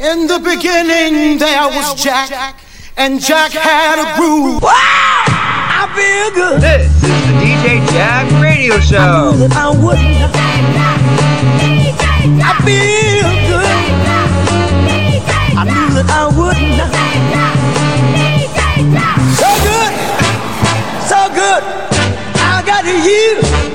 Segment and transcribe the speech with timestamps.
[0.00, 2.58] In the beginning, there was Jack,
[2.96, 4.60] and Jack had a groove.
[4.60, 4.70] Wow!
[4.70, 6.60] I feel good.
[6.60, 7.06] This is the
[7.38, 8.98] DJ Jack Radio Show.
[8.98, 10.34] I, I wouldn't.
[12.42, 13.70] I feel good.
[15.54, 16.74] I knew that I wouldn't.
[19.38, 19.94] So good,
[21.06, 21.62] so good.
[22.42, 22.94] I got to
[23.70, 23.73] you.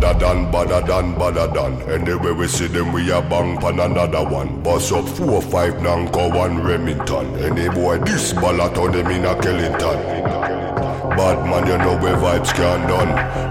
[0.00, 1.82] Badder than, badder than.
[1.90, 4.62] Anyway we see them, we a bang pan another one.
[4.62, 7.26] Bust up four, five, Nanko, one Remington.
[7.36, 10.00] Any boy this ballot on them in a Kellington.
[11.16, 13.08] Bad man, you know where vibes can done.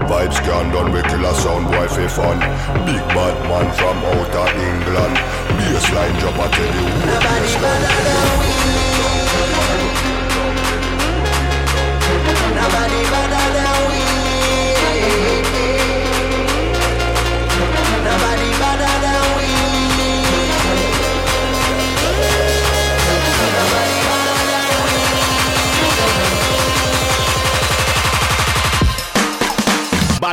[0.08, 2.38] Vibes can done, we kill a sound boy for fun.
[2.86, 5.40] Big bad man from outer England.
[5.80, 8.79] Bassline drop, you who Nobody better than we.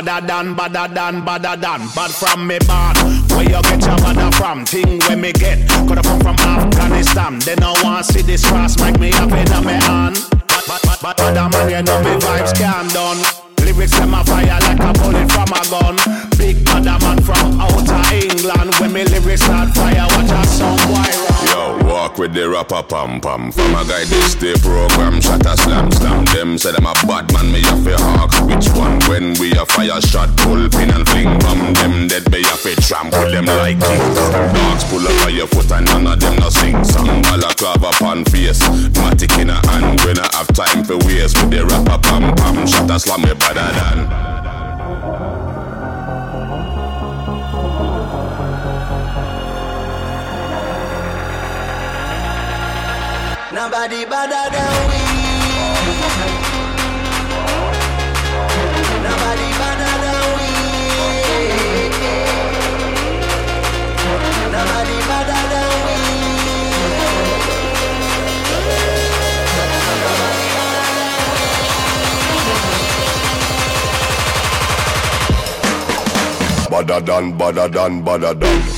[0.02, 1.88] Badder than, badder than, badder than.
[1.94, 2.96] Bad from me bad.
[3.32, 4.64] Where you get your badder from?
[4.64, 5.68] Thing where me get.
[5.86, 7.38] Coulda come from Afghanistan.
[7.40, 10.18] They no want see this cross make me up in me hand.
[10.30, 13.18] But, but, but, but, man, you know me vibes can done.
[13.64, 15.96] Lyrics them a fire like a bullet from a gun.
[16.38, 18.74] Big badder man from outer England.
[18.78, 21.27] When me lyrics start fire, watch a song run.
[21.84, 23.52] Walk with the rapper pam pam.
[23.52, 26.24] From a guy this day program, shot a slam slam.
[26.26, 28.32] Them say them a bad man, me have a hawk.
[28.48, 29.00] Which one?
[29.08, 31.74] When we a fire shot, pull pin and fling bomb.
[31.74, 34.16] Them dead, me have a trample them like kings.
[34.16, 37.22] Dogs pull up on your foot and none of them no sing song.
[37.22, 38.62] Balaclava pan face,
[38.96, 40.00] matic in a hand.
[40.02, 42.66] When I have time for waste with the rapper pam pam.
[42.66, 44.37] Shot a slam me better than.
[53.50, 55.00] Nobody better than we.
[59.02, 60.48] Nobody better than we.
[64.52, 65.96] Nobody better than we.
[76.70, 78.77] Badder than, badder than, badder than.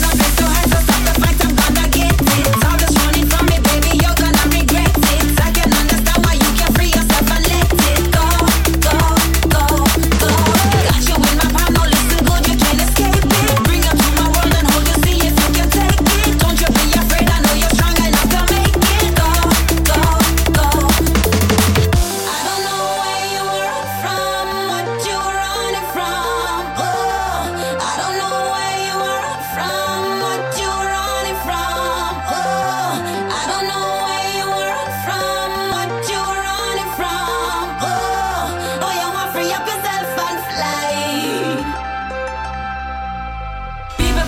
[0.00, 0.53] nothing to hide.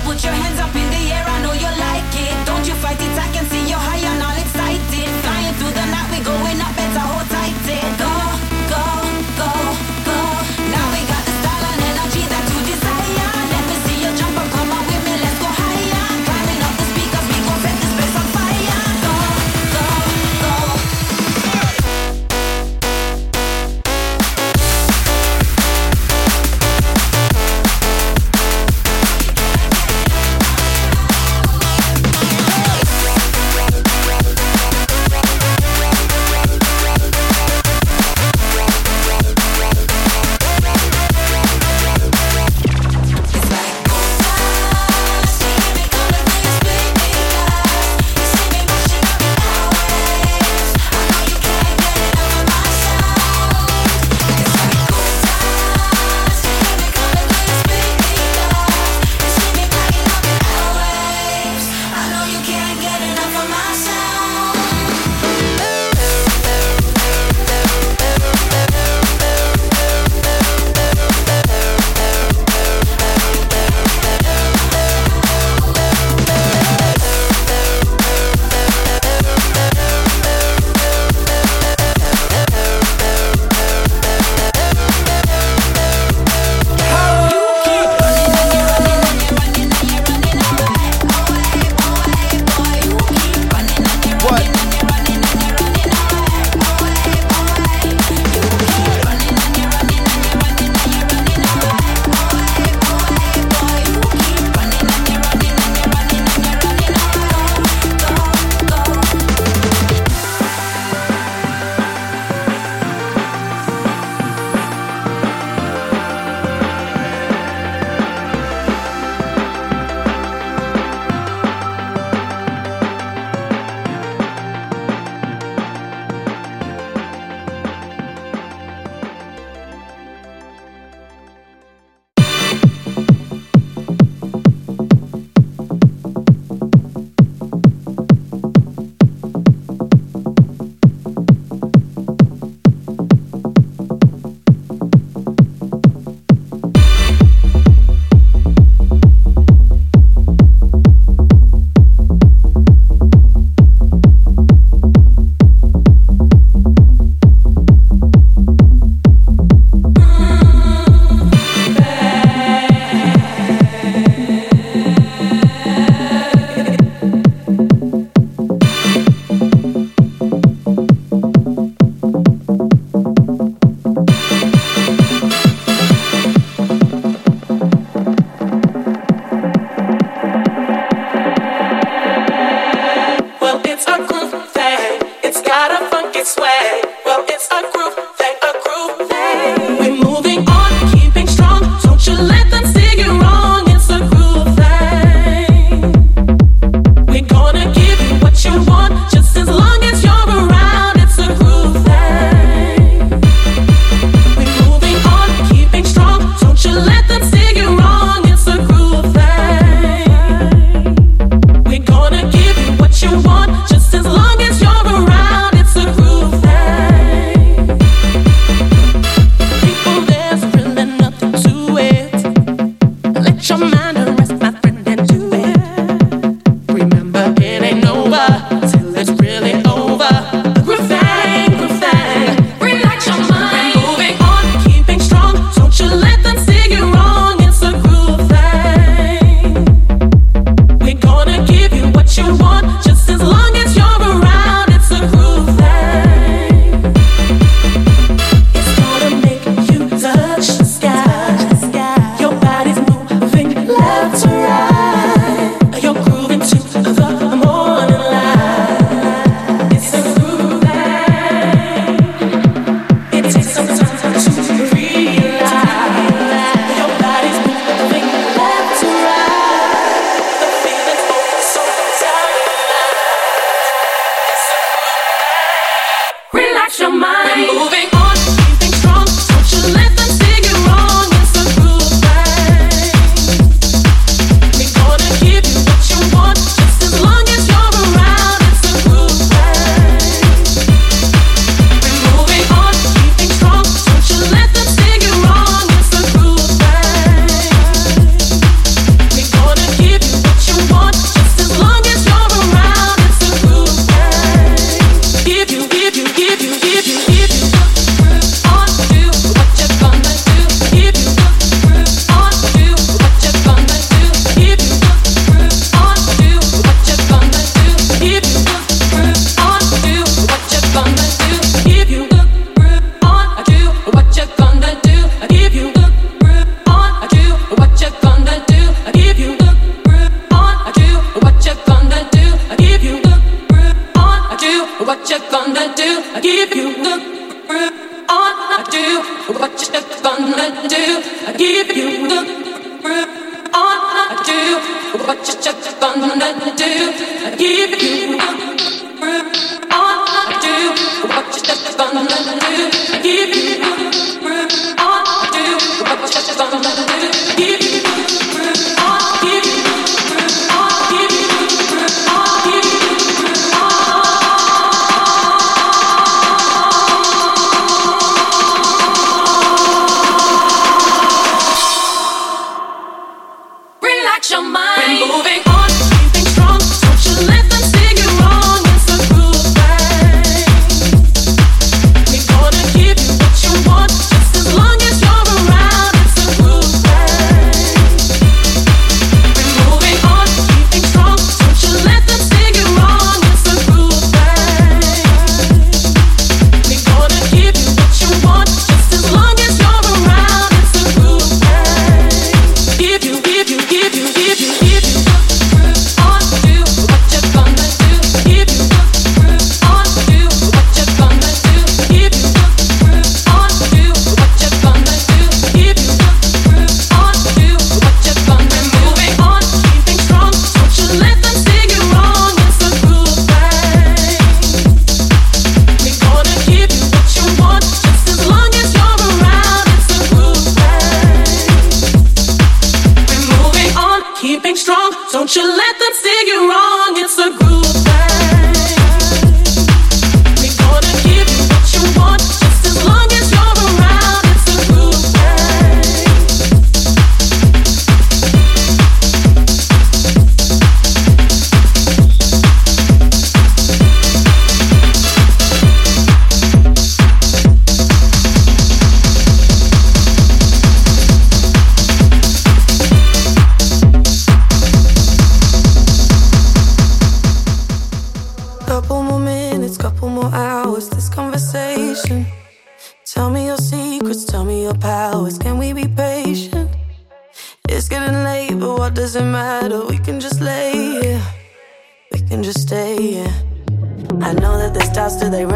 [0.07, 2.47] Put your hands up in the air, I know you like it.
[2.47, 3.66] Don't you fight it, I can see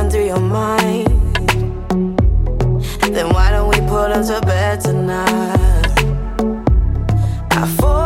[0.01, 1.09] run through your mind?
[3.15, 5.95] Then why don't we put up to bed tonight?
[7.51, 8.00] I fall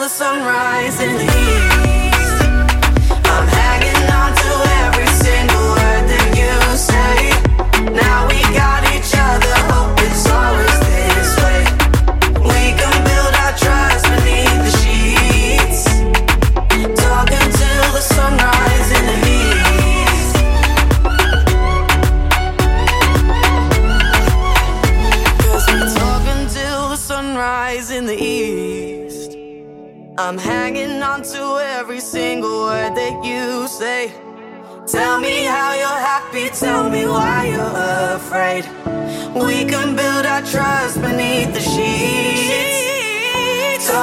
[0.00, 1.89] the sun rising here.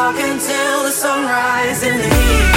[0.08, 2.57] talk until the sunrise in the.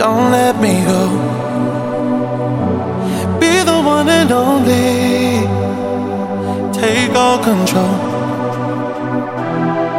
[0.00, 1.02] Don't let me go.
[3.38, 5.44] Be the one and only.
[6.72, 7.96] Take all control.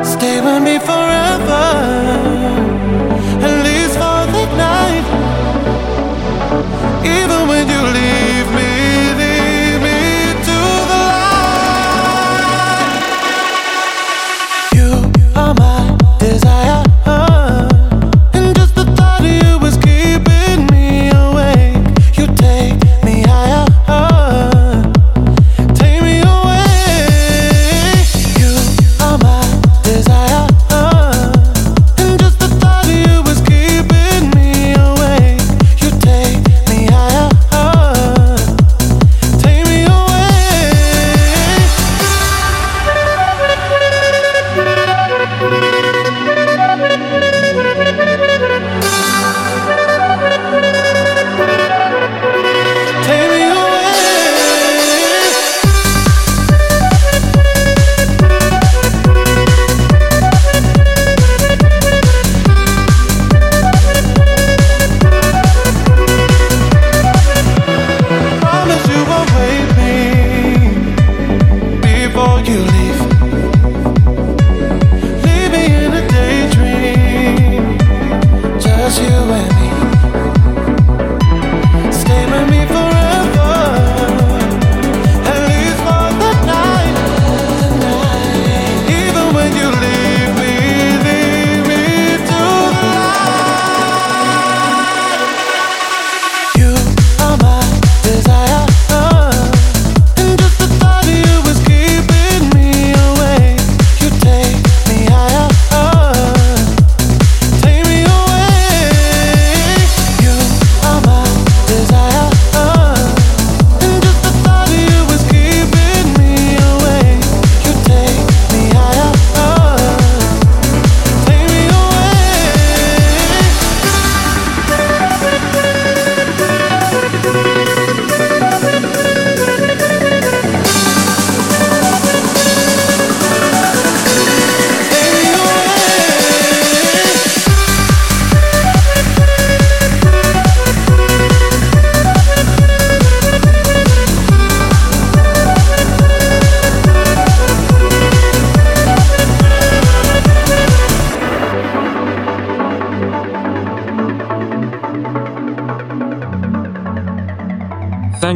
[0.04, 1.66] Stay with me forever.
[3.46, 5.06] At least for the night.
[7.06, 7.81] Even when you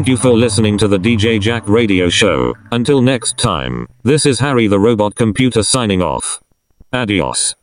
[0.05, 2.53] Thank you for listening to the DJ Jack radio show.
[2.71, 6.39] Until next time, this is Harry the Robot Computer signing off.
[6.93, 7.53] Adios.